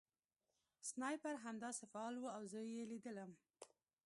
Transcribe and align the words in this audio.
سنایپر 0.89 1.35
همداسې 1.45 1.83
فعال 1.91 2.15
و 2.19 2.27
او 2.35 2.41
زه 2.51 2.59
یې 2.71 2.83
لیدلم 2.91 3.31